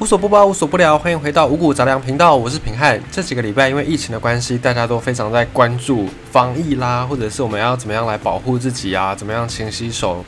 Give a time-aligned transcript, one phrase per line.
[0.00, 2.98] 无所不包，无所不聊，欢迎回到五谷杂粮频道，我是平汉。
[3.12, 10.24] 这几个礼拜因为疫情的关系，大家都非常在关注防疫啦，或者是我们要怎么样来保护自己啊，怎么样勤洗手、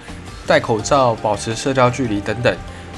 [0.46, 2.54] 戴口罩、保持社交距离等等。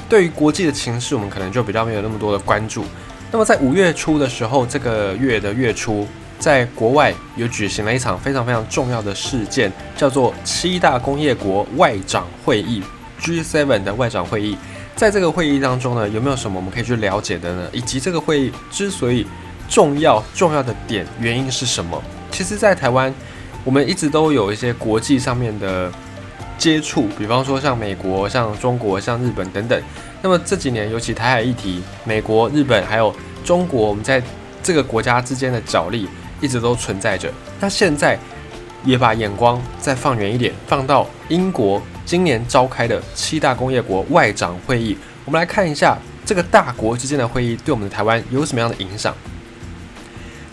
[0.09, 2.83] 对于国际的情势，我们可能就比较没有那么多的关注。
[3.31, 6.05] 那么在五月初的时候，这个月的月初，
[6.39, 12.83] 在国外有举行了一场非常非常重要的事件，叫做七大工业国外长会议
[13.21, 14.57] （G7） 的外长会议。
[14.95, 17.69] 在这个会议当中呢，有没有什么我们可以去了解的呢？
[17.73, 19.27] 以及这个会议之所以
[19.67, 22.01] 重要，重要的点原因是什么？
[22.31, 23.13] 其实，在台湾，
[23.65, 25.91] 我们一直都有一些国际上面的
[26.57, 29.81] 接触，比方说像美国、像中国、像日本等等。
[30.21, 34.23] 那么这几年，尤其台海议题，美国、日本还有中国，我们在
[34.63, 36.07] 这个国家之间的角力
[36.39, 37.29] 一直都存在着。
[37.59, 38.17] 那现在
[38.85, 41.81] 也把眼光再放远一点，放到英国。
[42.05, 49.13] 今年召开的七大工业国外长会议，我们来看一下这个大国之间的会议对我们的台湾有什么样的影响。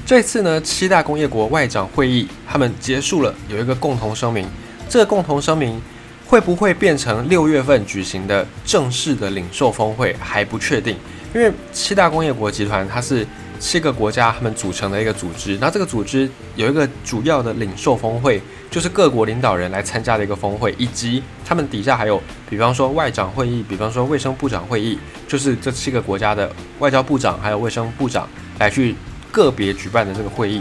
[0.07, 4.49] 这次呢，七大工业国外长会议他们结束了，有一个共同声明。
[4.89, 5.81] 这个共同声明
[6.27, 10.97] 会不会变成六月份举行的正式的领袖峰会还不确定，
[11.35, 13.27] 因为七大工业国集团它是。
[13.63, 28.97] 七个国家他们组成的一个组织，那这个组织有一个主要的领袖峰会，就是各国领导人来参加的一个峰会，以及他们底下还有，比方说外长会议，比方说卫生部长会议，就是这七个国家的外交部长还有卫生部长来去
[29.31, 30.61] 个别举办的这个会议。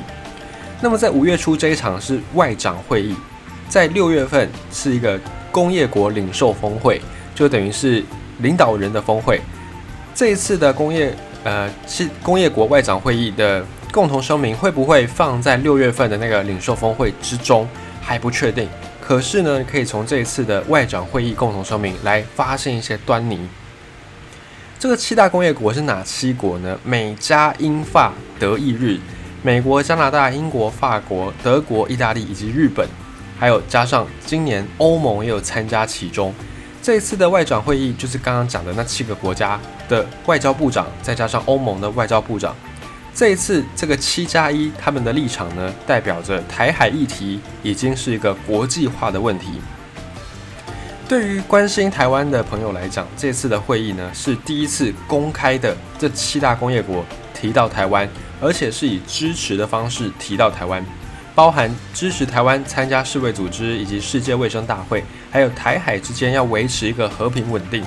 [0.80, 3.16] 那么在五月初这一场是外长会议，
[3.68, 5.20] 在六月份是一个
[5.52, 7.02] 工业国领袖峰会，
[7.34, 8.04] 就等于是
[8.42, 9.42] 领导人的峰会。
[10.14, 11.12] 这一次的工业。
[11.44, 17.68] 呃，是工业国外长会议的共同声明会不会放在六月份的那个领袖峰会之中
[18.00, 18.70] 还不确定。
[19.02, 23.40] 可是呢，可以从这一次的外长会议共同声明来发现一些端倪。
[24.80, 26.80] 这个七大工业国是哪七国呢？
[26.84, 29.00] 美加英法德意日，
[29.42, 32.88] 美国、加拿大、英国、法国、德国、意大利以及日本，
[33.38, 36.34] 还有加上今年欧盟也有参加其中。
[36.82, 42.56] 这一次的外长会议就是刚刚讲的那七个国家的外交部长，再加上欧盟的外交部长。
[43.14, 49.62] 这一次这个七加一，他们的立场呢，代表着台海议题已经是一个国际化的问题。
[51.08, 58.10] 对于关心台湾的朋友来讲，这次的会议呢是第一次公开的，这七大工业国提到台湾，
[58.40, 60.84] 而且是以支持的方式提到台湾。
[61.36, 67.84] 包含支持台湾参加世卫组织以及世界卫生大会，还有台海之间要维持一个和平稳定。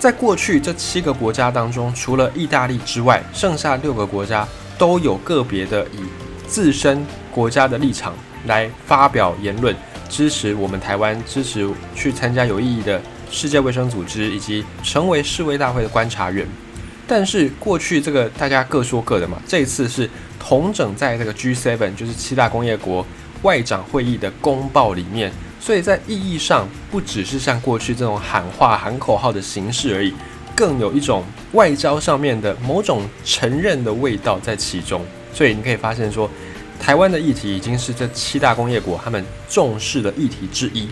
[0.00, 6.00] 在过去这七个国家当中，除了意大利之外，剩下六个国家都有个别的以
[6.48, 8.12] 自身国家的立场
[8.46, 9.76] 来发表言论，
[10.08, 13.00] 支持我们台湾，支持去参加有意义的
[13.30, 16.44] 世界卫生组织以及成为世卫大会的观察员。
[17.06, 20.08] 但是过去这个大家各说各的嘛，这一次是。
[20.44, 23.06] 同整在这个 G7，就是七大工业国
[23.42, 25.30] 外长会议的公报里面，
[25.62, 30.12] 所以在意义上不只是像过去这种喊话、喊口号的形式而已，
[30.56, 35.00] 更有一种外交上面的某种承认的味道在其中。
[35.32, 36.28] 所以你可以发现说，
[36.80, 40.88] 台湾的议题已经是这七大工业国他们重视的议题之一。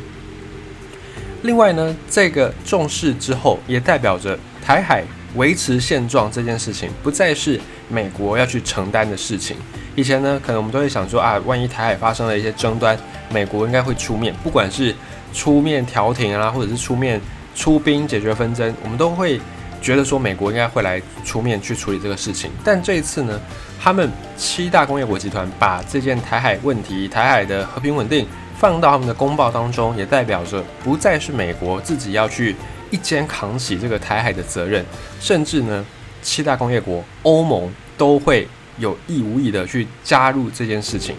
[1.42, 5.02] 另外呢，这个重视之后，也代表着台海。
[5.36, 9.56] 维持现状这件事情不再是美国要去承担的事情。
[9.94, 12.98] 以前呢，可能我们都会想说啊，万一台海发生了一些争端，
[13.30, 14.94] 美国应该会出面，不管是
[15.32, 17.20] 出面调停啊，或者是出面
[17.54, 19.40] 出兵解决纷争，我们都会
[19.80, 22.50] 觉得说美国应该会来出面去处理这个事情。
[22.64, 23.40] 但这一次呢，
[23.80, 28.26] 他们七大工业国集团把这件台海问题、台海的和平稳定
[28.58, 32.54] 放到他们的公报当中，也代表着不再是美国自己要去。
[32.92, 34.84] 一肩扛起这个台海的责任，
[35.20, 35.86] 甚至呢，
[36.22, 38.48] 七大工业国、欧盟都会
[38.78, 41.14] 有意无意的去加入这件事情，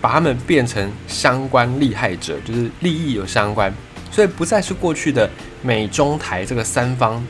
[0.00, 3.72] 把他们变成相关利害者，就是利益有相关，
[4.10, 5.28] 所以不再是过去的
[5.62, 7.24] 美中台这个三方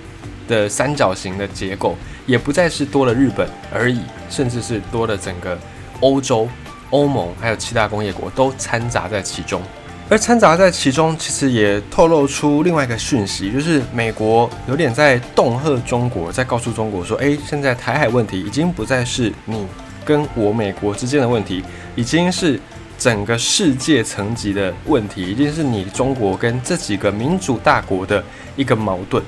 [0.46, 1.96] 的三角形的结构，
[2.26, 5.58] 也不再是多了日本而已，甚至是多了整个
[6.00, 6.48] 欧洲、
[6.90, 9.62] 欧盟还有七大工业国都掺杂在其中。
[10.10, 19.66] 而掺杂在其中，其实也透露出另外一个讯息，就是美国有点在恫吓中国，在告诉中国说：“诶，现在台海问题已经不再是你
[20.08, 21.62] 跟我美国之间的问题，
[21.94, 22.58] 已经是
[22.96, 28.24] 整个世界层级的问题，已经是你中国跟这几个民主大国的
[28.56, 29.22] 一个矛盾。”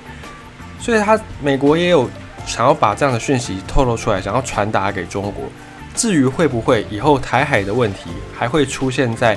[0.80, 2.08] 所以，他美国也有
[2.46, 5.44] 想要把这样的讯息透露出来，想要传达给中国。
[5.94, 9.36] 至于会不会以后台海的问题还会出现在？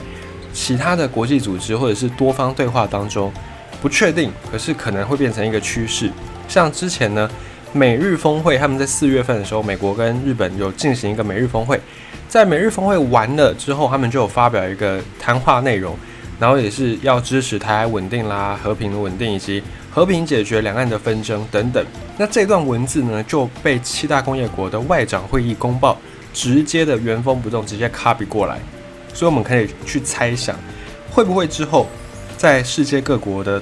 [0.54, 3.34] 其他的国际组织或者是多方对话当中，
[3.82, 6.10] 不确定，可是可能会变成一个趋势。
[6.48, 7.28] 像之前呢，
[7.76, 11.80] 美日峰会，他们在四月份的时候，美国跟日本有进行一个美日峰会，
[12.30, 15.98] 在美日峰会完了之后，他们就有发表一个谈话内容，
[16.40, 21.84] 然后也是要支持台海稳定啦、和平的稳定以及和平解决两岸的纷争等等。
[22.16, 25.98] 那这段文字呢，就被七大工业国的外长会议公报
[26.32, 28.60] 直接的原封不动直接 copy 过来，
[29.16, 30.56] 所以我们可以去猜想，
[31.10, 31.88] 会不会之后
[32.38, 33.60] 在世界各国的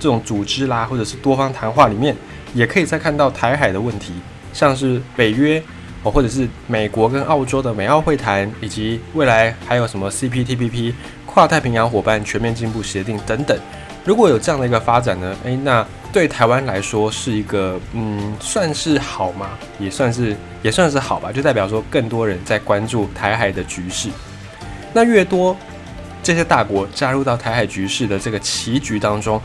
[0.00, 2.16] 这种组织啦，或者是多方谈话里面，
[2.54, 4.12] 也可以再看到台海的问题，
[4.52, 5.62] 像是北约
[6.02, 10.92] 哦，或者是美国跟澳洲的美澳会谈，以及未来还有什么 CPTPP
[11.24, 13.58] 跨太平洋伙伴全面进步协定等等。
[14.04, 19.50] 如果有这样的一个发展呢，诶，那对台湾来说是一个嗯，算是好吗？
[19.78, 24.08] 也算是也算是好吧，就代表说更多人在关注台海的局势。
[24.92, 25.56] 那越多
[26.22, 29.40] 这些大国加入到台海局势的这个棋局当中。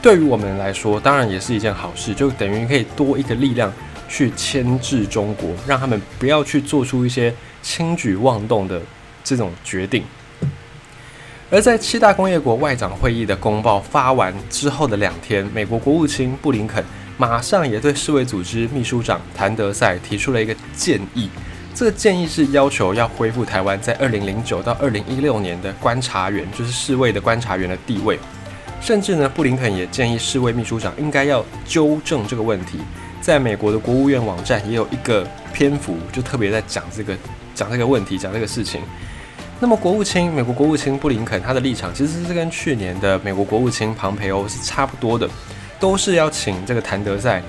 [0.00, 3.72] 对于我们来说，当然也是一件好事，就等于可以多一个力量
[4.08, 8.80] 去牵制中国，让他们不要去做出一些轻举妄动的
[9.24, 10.04] 这种决定。
[11.50, 16.84] 而在七大工业国外长会议的公报发完之后的两天，美国国务卿布林肯
[17.16, 21.28] 马上也对世卫组织秘书长谭德赛提出了一个建议，
[21.74, 28.16] 这个建议是要求要恢复台湾在二零零九到二零一六年的观察员，就是世卫的观察员的地位。
[28.80, 32.78] 甚至呢，布林肯也建议世卫秘书长应该要纠正这个问题。
[33.20, 37.14] 在美国的国务院网站也有一个篇幅，就特别在讲这个
[37.54, 38.80] 讲这个问题，讲这个事情。
[39.60, 45.28] 那么，国务卿美国国务卿布林肯他的立场其实是跟去年的美国国务卿庞培欧是差不多的，
[45.80, 47.42] 都是要请这个谭德赛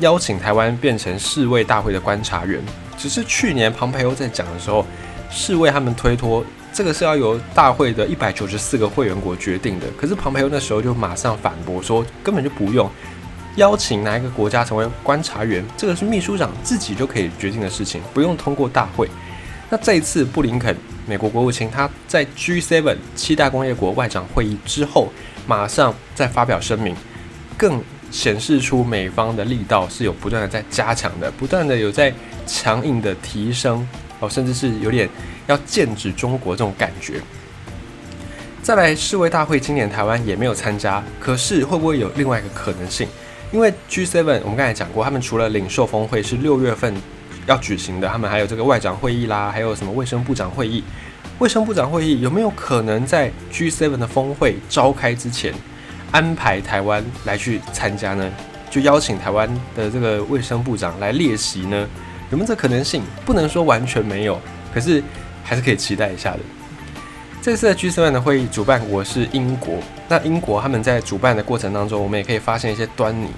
[0.00, 2.60] 邀请台湾变成世卫大会的观察员。
[2.96, 4.84] 只是去年庞培欧在讲的时候，
[5.30, 6.44] 世卫他们推脱。
[6.74, 9.86] 这个是要由大会的一百九十四个会员国决定的。
[9.96, 12.90] 可是庞培欧那时候就马上反驳说，根本就不用
[13.54, 19.08] 邀请哪一个国家成为观察员，这个是秘书长自己就可以决定的事情，不用通过大会。
[19.70, 20.76] 那这一次布林肯
[21.06, 25.12] 美国国务卿他在 G7 七大工业国外长会议之后，
[25.46, 26.96] 马上再发表声明，
[27.56, 27.80] 更
[28.10, 32.12] 显示出美方的力道是有不断的在加强的，不断的有在
[32.46, 33.86] 强硬的提升
[34.28, 35.08] 甚至是有点。
[35.46, 37.20] 要剑指中国这种感觉。
[38.62, 43.06] 再来世卫大会，今年台湾也没有参加，可是会不会有另外一个可能性？
[43.52, 46.94] 因为 G7 我们刚才讲过，他们除了领袖峰会是六月份
[47.46, 50.82] 要举行的，他们还有这个外长会议啦，还有什么卫生部长会议？
[51.38, 55.52] 卫生部长会议有没有可能在 G7 的峰会召开之前
[56.10, 58.32] 安排台湾来去参加呢？
[58.70, 61.86] 就邀请台湾的这个卫生部长来列席呢？
[62.34, 63.02] 有没有这可能性？
[63.24, 64.38] 不能说完全没有，
[64.74, 65.02] 可是。
[65.46, 66.38] 还是可以期待一下的。
[67.42, 69.74] 这次的 G7 的会议主办国是英国，
[70.08, 73.28] 那英国他们在主办的过程当中，我们也可以发现一些端倪。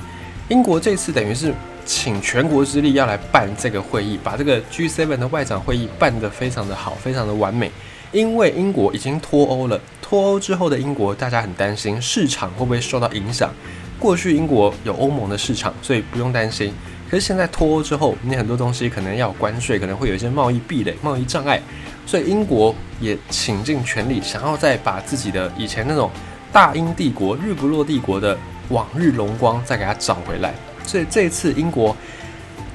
[0.48, 1.52] 英国这次等于是
[1.84, 7.72] 请全国之力要来办这个会议，把这个 G7 的外长会议办得非常的好，非常的完美。
[8.12, 13.52] 因为英国已经脱欧了，脱欧之后的英国，大家很担心市场会不会受到影响。
[13.98, 16.72] 过去英国有欧盟的市场，所以不用担心。
[17.16, 21.58] 可是现在脱欧之后，你很多东西可能要关税，可能会有一些贸易壁垒、贸易障碍。
[22.04, 26.10] 所以英国也倾尽全力，想要再把自己的以前那种
[26.52, 28.36] 大英帝国、日不落帝国的
[28.68, 30.52] 往日荣光再给它找回来。
[30.84, 31.96] 所以这次英国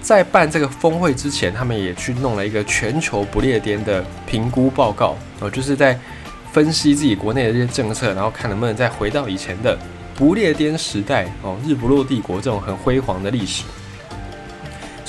[0.02, 5.96] 在办这个峰会之前，他们也去弄了一个全球不列颠的评估报告，哦，就是在
[6.52, 9.78] 分析自己国内的这些政策，然后看能不能再回到以前的
[10.16, 13.66] 不列颠时代，哦，日不落帝国这种很辉煌的历史。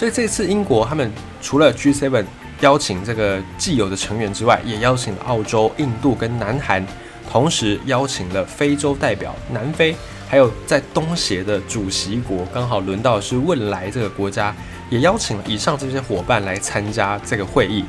[0.02, 1.09] 所以这次英国他们
[1.40, 2.25] 除了 G7。
[2.61, 6.85] 邀请这个既有的成员之外，也邀请了澳洲、印度跟南韩，
[7.30, 9.94] 同时邀请了非洲代表南非，
[10.28, 14.52] 还有在东协的主席国，刚好轮到是汶莱这个国家，
[14.90, 17.85] 也邀请了以上这些伙伴来参加这个会议。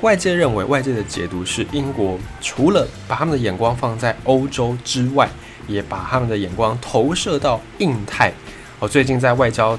[0.00, 5.28] 外界认为，外界的解读是，英国除了把他们的眼光放在欧洲之外，
[5.66, 8.32] 也把他们的眼光投射到印太。
[8.78, 9.76] 哦，最近在外交。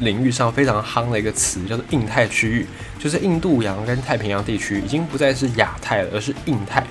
[0.00, 2.66] 领域上非常夯的一个词叫做印太区域，
[2.98, 6.84] 就是印度洋跟太平洋地区已经不再是亚太了，而是印太。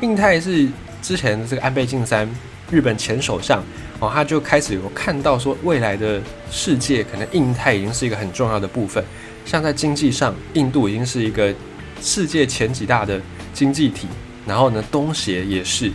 [0.00, 0.68] 印太是
[1.00, 2.28] 之前的这个安倍晋三，
[2.70, 3.62] 日本前首相
[3.98, 9.02] 哦，他就开始有看到说，未来的世界可能印太已经是一个很重要的部分。
[9.44, 11.54] 像在经济上，印度已经是一个
[12.00, 13.20] 世界前几大的
[13.52, 14.06] 经济体，
[14.46, 15.90] 然后呢，东协也是，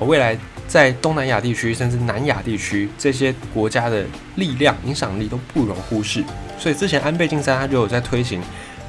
[0.00, 0.38] 未来。
[0.68, 4.04] 在东南亚地区，甚至南亚地区，这些国家的
[4.36, 6.22] 力量、影响力都不容忽视。
[6.58, 8.42] 所以之前安倍晋三他就有在推行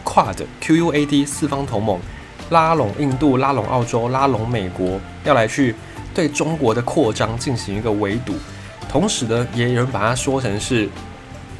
[0.03, 1.97] QUAD QUAD 四方同盟，
[2.49, 5.73] 拉拢印度、拉拢澳洲、拉拢美国，要来去
[6.13, 8.35] 对中国的扩张进行一个围堵。
[8.89, 10.89] 同时呢，也有人把它说成是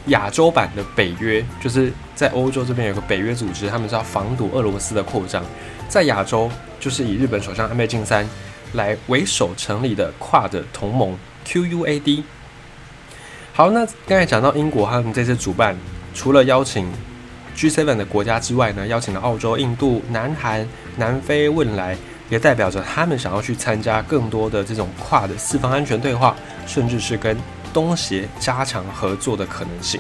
[0.08, 5.42] 亚洲版的北约，就是在欧洲这边有个北约组织，他们是要防堵俄罗斯的扩张。
[5.88, 6.50] 在亚洲，
[6.80, 8.28] 就是以日本首相安倍晋三
[8.74, 12.24] 来为首成立的跨的同盟 QUAD。
[13.54, 15.76] 好，那刚才讲到英国他们这次主办，
[16.14, 16.90] 除了邀请
[17.56, 21.98] G7 的国家之外呢，邀请了澳洲、印度、南韩、南非、汶莱，
[22.30, 26.36] 也代表着他们想要去参加更多的这种跨的四方安全对话，
[26.66, 27.36] 甚至是跟
[27.74, 30.00] 东协加强合作的可能性。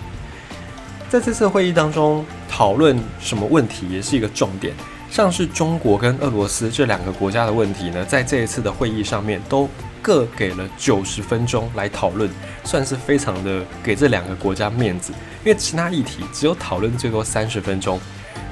[1.09, 4.73] 在这次会议当中，讨论什么问题也是一个重点，
[5.11, 9.69] 像是中国跟俄罗斯这两个国家的问题呢，在这一次的会议上面都。
[10.01, 12.29] 各给了九十分钟来讨论，
[12.63, 15.11] 算是非常的给这两个国家面子。
[15.43, 17.99] 因为其他议题只有讨论最多三十分钟，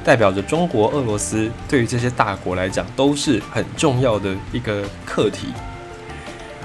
[0.04, 5.54] 代表着中国、俄罗斯对于这些大国来讲都是很重要的一个课题。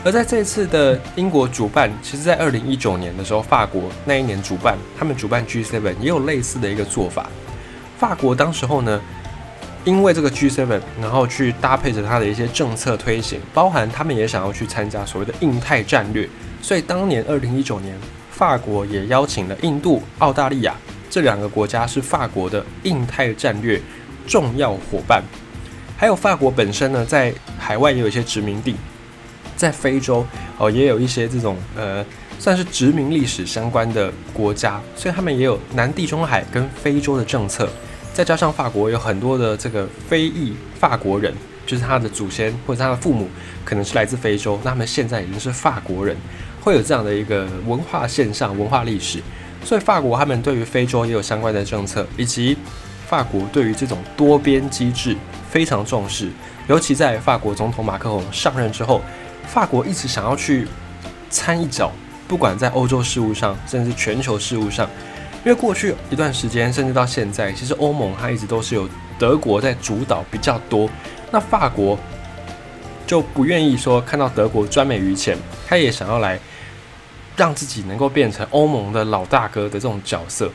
[0.04, 7.30] 而在这次的英国主办，其实在二零一九年的时候，法国那一年主办，他们主办 G7 也有类似的一个做法。
[7.96, 9.00] 法国当时候呢。
[9.84, 16.28] 因为这个 G7，然后去搭配着它的一些政策推行，包含他们也想要去参加所谓的印太战略，
[16.60, 17.96] 所以当年二零一九年，
[18.30, 20.76] 法国也邀请了印度、澳大利亚
[21.10, 23.80] 这两个国家是法国的印太战略
[24.24, 25.20] 重要伙伴，
[25.96, 28.76] 还有法国本身呢，在海外也有一些殖民地，
[29.56, 30.24] 在非洲
[30.58, 32.04] 哦也有一些这种呃
[32.38, 37.68] 算是殖民历史相关的国家，所以他们也有南地中海跟非洲的政策。
[38.12, 41.32] 再加上法国有很多的这个非裔法国人，
[41.66, 43.28] 就是他的祖先或者他的父母
[43.64, 46.14] 可能是来自非洲，那他们现在已经是法国人，
[46.60, 49.20] 会有这样的一个文化现象、文化历史。
[49.64, 52.56] 所以法国他们对于非洲也有相关的政策，以及
[53.06, 55.16] 法国对于这种多边机制
[55.48, 56.30] 非常重视。
[56.68, 59.00] 尤其在法国总统马克龙上任之后，
[59.46, 60.68] 法国一直想要去
[61.30, 61.90] 参一脚，
[62.28, 64.86] 不管在欧洲事务上，甚至全球事务上。
[65.44, 70.88] 因为过去一段时间，甚至到现在，其实欧盟它一直都是有德国在主导比较多。
[71.30, 71.98] 那法国
[73.06, 76.38] 就不愿意说看到德国专美于前，他也想要来
[77.36, 80.48] 让自己能够变成欧盟的老大哥的这种角色。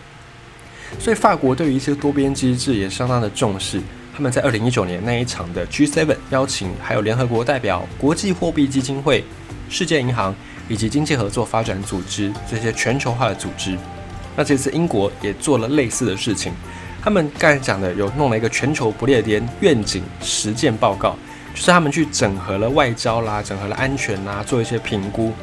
[0.98, 3.82] 所以法国对于一些多边机制也相当的重视。
[4.16, 9.24] 他们在二零一九年那一场的 G7 邀请，还有联合国代表、国际货币基金会、
[9.70, 10.34] 世界银行
[10.68, 13.78] 以及经济合作发展组织这些全球化的组织。
[14.38, 16.54] 那这次英国也做了类似的事情，
[17.02, 21.16] 他们刚才讲的有弄了一个全球不列颠愿景实践报告，
[21.56, 25.34] 就是他们去整合了外交啦，整合了安全啦，做一些评估。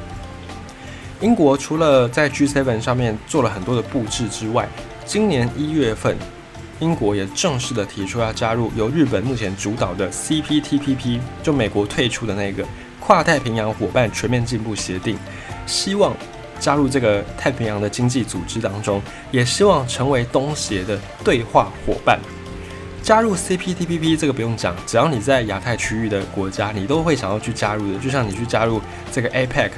[1.21, 4.69] 英国除了在 G7 上面做了很多的布置之外，
[5.05, 6.17] 今年一月份，
[6.79, 12.65] 英国也正式的提出要加入由日本目前主导的 CPTPP，就美国退出的那个
[13.01, 15.19] 跨太平洋伙伴全面进步协定，
[15.67, 16.17] 希望。
[16.59, 22.19] 加入这个太平洋的经济组织当中，也希望成为东协的对话伙伴。
[23.03, 27.99] 加入 CPTPP 这个不用讲，只要你在亚太区域的国家，你都会想要去加入的。
[27.99, 28.81] 就像你去加入
[29.13, 29.71] 这个 APEC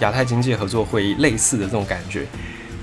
[0.00, 2.26] 亚太经济合作会议类似的这种感觉。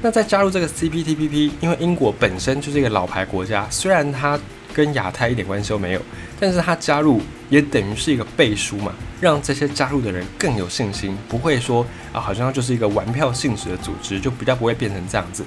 [0.02, 4.40] 那在加入这个 CPTPP，因为英国本身就是一个老牌国家，虽然它
[4.74, 6.02] 跟亚太一点关系都没有，
[6.40, 8.94] 但是它加入也等于是一个背书嘛。
[9.20, 15.46] 让这些加入的人更有信心，不会说啊，好像就是一个玩票性质的组织，就比较不会变成这样子。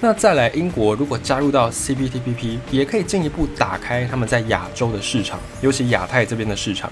[0.00, 6.88] 那再来，英国如果加入到 CPTPP，也可以进一步打开他们在亚洲的市场，尤其亚太这边的市场，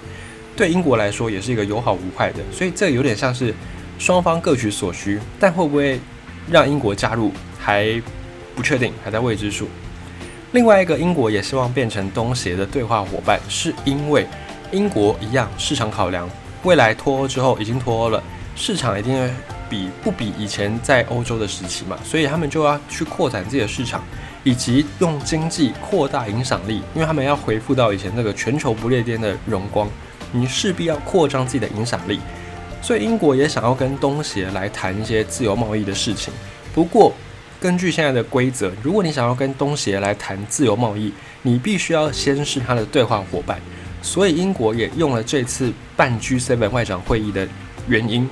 [0.56, 2.40] 对英国来说也是一个有好无坏的。
[2.50, 3.54] 所以这有点像是
[4.00, 6.00] 双方各取所需，但会不会
[6.50, 8.02] 让英国加入还
[8.56, 9.68] 不确定，还在未知数。
[10.54, 14.24] 另外一个，英国也希望变成东协的对话伙伴，是因为。
[14.70, 16.30] 英国一样，市场考量，
[16.62, 18.22] 未来脱欧之后已经脱欧了，
[18.54, 19.30] 市场一定会
[19.68, 24.02] 比不比以前在欧洲的时期嘛，所以他们就要去扩展自己的市场，
[24.44, 29.88] 以及用经济扩大影响力，因为他们要回复到以前那个全球不列颠的荣光，
[30.30, 32.20] 你势必要扩张自己的影响力，
[32.80, 36.32] 所以英国也想要跟东协来谈一些自由贸易的事情。
[36.74, 37.12] 不过，
[37.64, 43.58] 根据现在的规则，如果你想要跟东协来谈自由贸易，你必须要先是他的对话伙伴。
[44.02, 47.48] 所以英国也用了这次办 G7 外长会议的
[47.88, 48.28] 原因，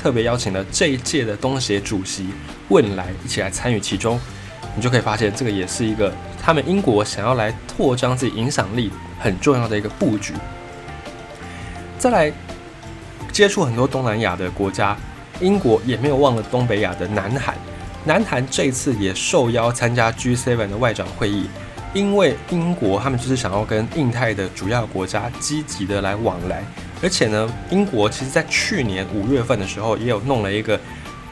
[0.00, 2.28] 特别邀请了这一届的东协主席
[2.68, 4.16] 汶莱一起来参与其中。
[4.76, 10.34] 你就可以发现，这个也是一个他们英国想要来扩张自己影响力很重要的一个布局。
[11.98, 12.32] 再来
[13.32, 14.96] 接触很多东南亚的国家，
[15.40, 17.56] 英国也没有忘了东北亚的南韩。
[18.08, 21.46] 南韩这次也受邀参加 G7 的外长会议。
[21.92, 26.64] 因为英国他们就是想要跟印太的主要国家积极的来往来，
[27.02, 30.80] 而且呢，英国其实在去年五月份的时候也有弄了一个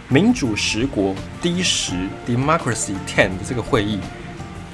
[0.09, 1.95] 民主十国 D 十
[2.27, 3.99] Democracy Ten 的这个会议。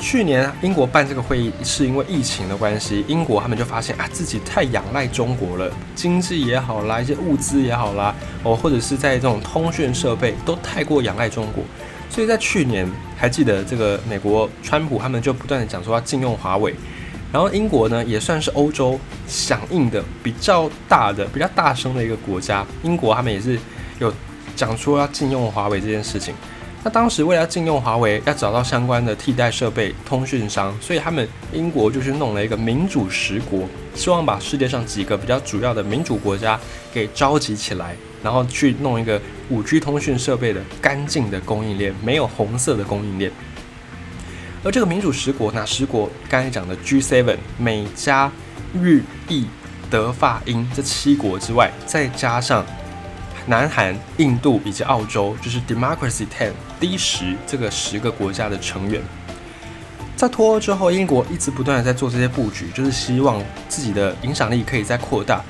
[0.00, 11.62] 去年英国办这个会议是因为疫情的关系，英国他们就发现啊自己太仰赖中国了，经济也好啦，一些物资也好啦，哦或者是在这种通讯设备都太过仰赖中国，
[12.12, 16.74] 所以在去年还记得这个美国川普他们就不断的讲说要禁用华为，
[17.32, 23.58] 然后英国呢也算是欧洲响应的比较大的、比较大声的一个国家，英国他们也是
[23.98, 24.12] 有
[24.54, 26.34] 讲说要禁用华为这件事情。
[26.84, 36.58] 那当时为了禁用华为，要找到相关的替代设备、通讯商，所以他们英国就去弄了一个民主十国，希望把世界上几个比较主要的民主国家
[36.92, 43.30] 给召集起来，然后去弄一个五 G 通讯设备的干净的供应链，没有红色的供应链。
[44.64, 46.10] 而这个民主十国，哪十国？
[46.28, 48.28] 刚才讲的 G7，美加
[48.74, 49.46] 日意
[49.88, 52.66] 德法英这七国之外，再加上。
[53.46, 59.02] 南韩、印度以及澳洲就是 Democracy Ten D 十这个十个国家的成员，
[60.16, 65.42] 在脱欧之后，英国一直不断的在做这些布局，就是希望自己的影响力可以再扩大。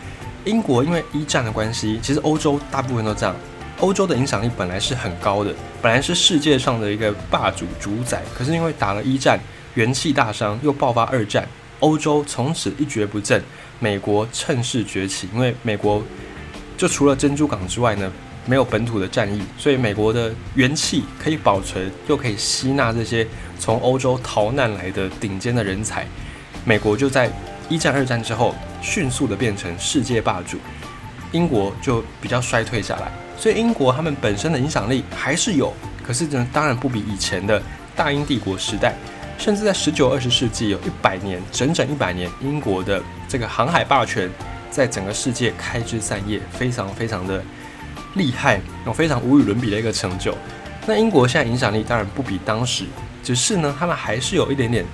[0.47, 3.37] 英国因为一战的关系，其实欧洲大部分都这样。
[3.81, 9.39] 欧洲的影响力本来是很高的，本来是世界上的一个霸主主宰，可是因为打了一战，
[9.75, 11.47] 元气大伤，又爆发二战，
[11.81, 13.43] 欧洲从此一蹶不振。
[13.79, 16.03] 美国趁势崛起，因为美国。
[16.77, 18.11] 就除了珍珠港之外呢，
[18.47, 23.27] 没有本土的战役，所以美国的元气可以保存，又可以吸纳这些
[23.59, 26.07] 从欧洲逃难来的顶尖的人才。
[26.65, 27.31] 美国就在
[27.69, 30.59] 一战、二战之后迅速的变成世界霸主，
[31.31, 33.13] 英国就比较衰退下来。
[33.39, 35.73] 所以英国他们本身的影响力还是有，
[36.05, 37.63] 可是呢，当然不比以前的
[37.95, 38.95] 大英帝国时代，
[39.39, 44.29] 甚至在十九、二十世纪有一百年，整整一百年，英国的这个航海霸权。
[44.73, 47.41] 在整个世界开枝散叶，非常非常的
[48.15, 50.37] 厉害，有非常无与伦比的一个成就。
[50.87, 52.87] 那英国现在影响力当然不比当时，
[53.23, 54.85] 只是呢，他们还是有一点点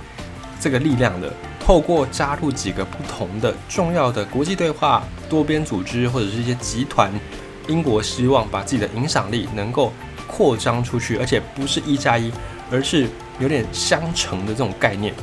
[0.59, 1.33] 这个力量的。
[1.59, 7.11] 透过加入几个不同的重要的国际对话、多边组织或者是一些集团，
[7.67, 9.93] 英国希望把自己的影响力能够
[10.25, 12.31] 扩张出去，而且不是一加一，
[12.71, 15.13] 而是有点相乘的这种概念，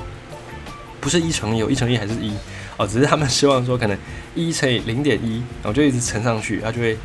[1.00, 2.33] 不是一乘一，有一乘一还是一。
[2.76, 3.96] 哦，只是他们希望说，可能
[4.34, 6.96] 一乘以零点一，然后就一直乘上去，它就会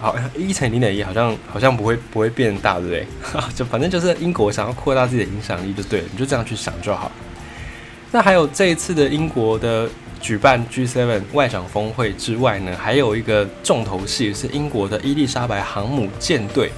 [0.00, 3.06] 好一乘以零点一，好像好像不会不会变大，对不对？
[3.54, 7.10] 就反正就是英国想要扩大自己的影响力就对了，你就这样去想就好。
[8.10, 9.88] 那还有这一次的英国的
[10.20, 16.70] 举办 G7 外长峰会之外呢，还有一个重头戏是英国的伊丽莎白航母舰队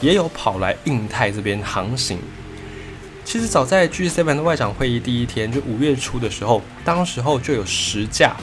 [0.00, 2.18] 也有跑来印太这边航行。
[3.24, 8.36] 其实早在 G7 的外长会议第一天，就五月初的时候，当时候就有十架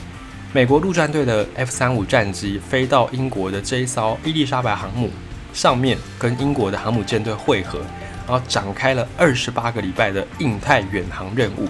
[0.52, 5.10] 美国陆战队的 F 三五战机飞到英国的这一艘伊丽莎白航母
[5.52, 7.78] 上面，跟英国的航母舰队会合，
[8.26, 11.68] 然后展开了二十八个礼拜的印太远航任务。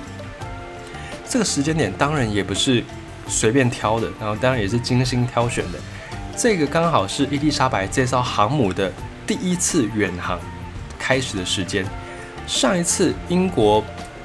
[1.28, 2.82] 这个时间点当然也不是
[3.26, 5.78] 随便挑的，然后当然也是精心挑选的。
[6.36, 8.90] 这个刚好是伊丽莎白这艘航母的
[9.26, 10.40] 第一次远航
[10.98, 11.84] 开始的时间。
[12.50, 13.82] 上一次英国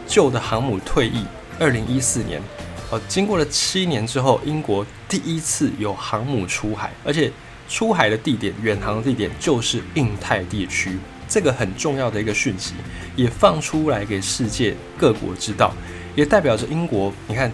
[0.07, 1.23] 旧的航母退役，
[1.59, 2.41] 二零一四年，
[2.89, 7.31] 哦，经过了七年之后，英国第一次有航母出海，而且
[7.69, 10.97] 出海的地点、远航的地点就是印太地区，
[11.29, 12.73] 这个很重要的一个讯息，
[13.15, 15.71] 也放出来给世界各国知道，
[16.15, 17.51] 也代表着英国，你看，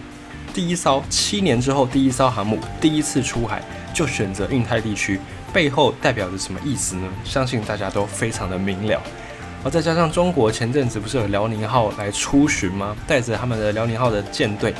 [0.54, 5.20] 第一艘七年之后第一艘航母第一次出海就选择印太地区，
[5.52, 7.06] 背后代表着什么意思呢？
[7.24, 8.98] 相信大家都非常的明了。
[9.64, 12.96] 而再加上中国前阵子不是有辽宁号来出巡吗？
[13.06, 14.74] 带着他们的辽宁号的舰队，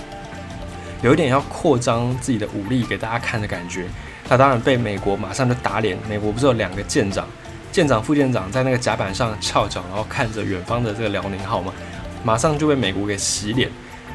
[1.03, 3.87] 有一点要扩张自己的武力给大家看的感觉。
[4.29, 5.97] 他当然被美国马上就打脸。
[6.09, 7.27] 美国不是有两个舰长，
[7.71, 11.73] 舰长、副舰长在那个甲板上翘脚，然后看着远方的这个辽宁号吗？
[12.25, 13.71] 马上就被美国给洗脸。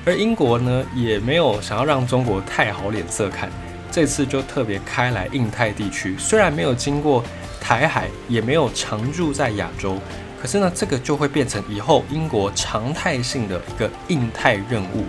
[0.05, 3.49] 而英国呢，也没有想要让中国太好脸色看，
[3.89, 7.23] 这次就特别开来印太地区，虽然没有经过
[7.61, 9.97] 台海，也没有常驻在亚洲。
[10.41, 15.03] 可是呢，这个就会变成以后英国常态性的一个印太任务。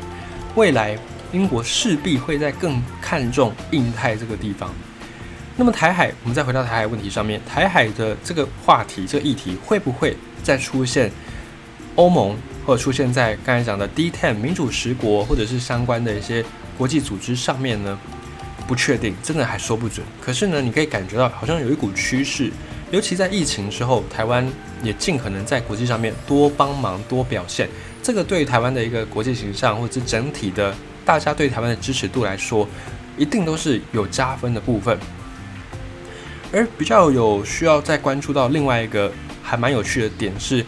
[0.54, 0.98] 未来
[1.32, 4.72] 英国势必会在更看重印太这个地方。
[5.56, 11.10] 那么台海，我们再回到台海问题上面，台海的这个话题、这个议题会不会再出现
[11.96, 16.44] 欧盟，或者出现在刚才讲的 D10 民主十国，或者是相关的一些
[16.76, 17.98] 国际组织上面呢？
[18.66, 20.04] 不确定，真的还说不准。
[20.20, 22.52] 可是呢，你可以感觉到好像有一股趋势。
[22.90, 24.46] 尤其在疫情之后，台湾
[24.82, 27.68] 也尽可能在国际上面多帮忙、多表现。
[28.02, 32.66] 这个对台湾的一个国际形象，或者是整体的大家对台湾的支持度来说，
[33.16, 34.98] 一定都是有加分的部分。
[36.52, 39.12] 而比较有需要再关注到另外一个
[39.42, 40.64] 还蛮有趣的点是，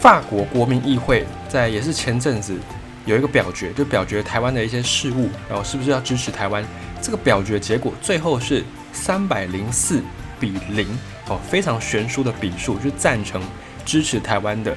[0.00, 2.56] 法国国民议会在也是前阵子
[3.04, 6.64] 有一个表决，就表决台湾的一些事务，然后是不是要支持台湾？
[7.02, 10.02] 这个表决结果最后是三百零四
[10.40, 10.86] 比零
[11.28, 13.42] 哦，非常悬殊的笔数，就赞成
[13.84, 14.76] 支持台湾的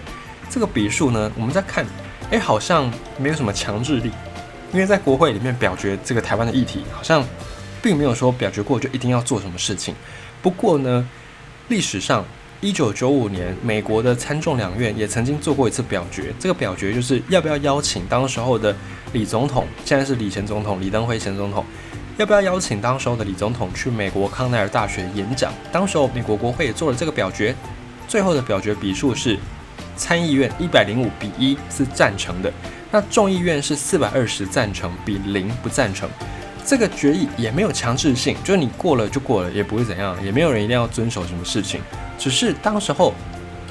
[0.50, 1.86] 这个笔数呢，我们在看，
[2.30, 4.12] 哎，好像没有什么强制力，
[4.72, 7.26] 因为在国会里面表决这个台湾的议题，好像。
[7.84, 9.96] 并没有说表决过就一定要做什么事情。
[10.40, 11.10] 不过呢，
[11.68, 12.24] 历史上
[12.60, 16.32] 一九九五年，美国的参众两院也曾经做过一次表决。
[16.40, 18.76] 这个表决就是要不要邀请当时候的
[19.14, 21.66] 李总统，现在是李前总统李登辉前总统，
[22.22, 25.52] 要不要邀请当时候的李总统去美国康奈尔大学演讲？
[25.72, 27.56] 当时候美国国会也做了这个表决，
[28.08, 29.40] 最后的表决比数是
[29.96, 32.54] 参议院一百零五比一是赞成的，
[32.92, 36.08] 那众议院是四百二十赞成比零不赞成。
[36.64, 41.82] 这个决议也没有强制性，就是你过了就过了，也不会怎样，也没有人一定要遵守什么事情。
[42.20, 43.16] 只是当时候，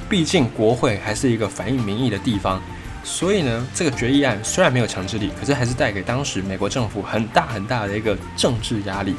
[0.09, 2.61] 毕竟国会还是一个反映民意的地方，
[3.03, 9.15] 所以呢，这个决议案虽然没有强制力，可是还是带给当时美国政府很大很大的一个政治压力。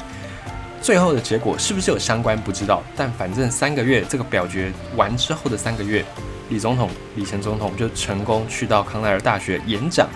[0.80, 6.04] 最后的结果是不是有相关不知道，但反正三个月这个表决完之后的三个月，
[6.48, 10.08] 李总统、李前总统就成功去到康奈尔大学演讲。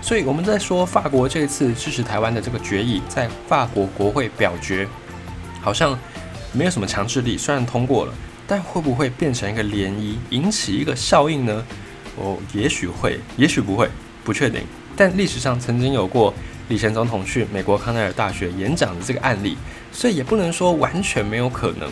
[0.00, 4.86] 所以我们在说法国这一次支持台湾的这个决议，在法国国会表决，
[5.60, 5.98] 好像
[6.52, 7.36] 没有什么强制力。
[7.36, 8.14] 虽然通过了，
[8.46, 11.64] 但会不会变成一个涟漪，引起一个效应呢？
[12.18, 13.88] 哦，也许会，也许不会，
[14.24, 14.62] 不确定。
[14.96, 16.34] 但历史上曾经有过
[16.68, 19.56] 李前总统去美国康奈尔大学演讲的这个案例，
[19.92, 21.90] 所以也不能说完全没有可能。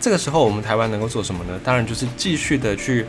[0.00, 1.60] 这个时候，我们台湾能够做什么呢？
[1.62, 3.06] 当然就是继续的去。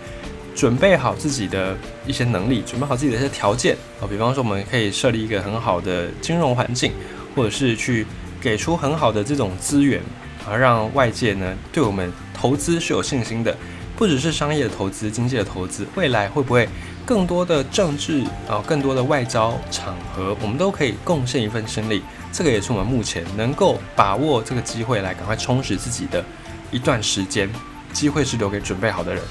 [0.56, 1.76] 准备好自己的
[2.06, 6.92] 一些能力，准备好自己的一些条件啊，比方说我们可以设立一个很好的金融环境，
[7.36, 8.06] 或者是去
[8.40, 10.00] 给出很好的这种资源
[10.48, 13.58] 而，让外界呢对我们投资是有信心的。
[13.96, 16.68] 不只是商业的投资、经济的投资，未来会不会
[17.06, 22.02] 更多的政治啊、更多的外交场合，我们都可以贡献一份心力。
[22.32, 26.24] 这个也是我们目前能够把握这个机会来赶快充实自己的
[26.72, 27.50] 一段时间。
[27.94, 29.24] 机会是留给准备好的人。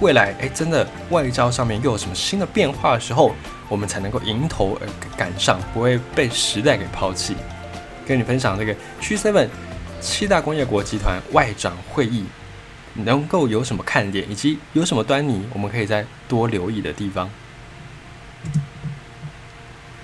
[0.00, 3.34] 未来，哎，真的外交上面又有什么新的变化的时候，
[3.70, 7.34] 我们才能够迎头而赶上，不会被时代给抛弃。
[8.06, 9.48] 跟你分享这个 G7
[9.98, 12.26] 七大工业国集团外长会议
[12.94, 17.30] 能够有什么看点，以及有什么端倪，我们可以再多留意的地方。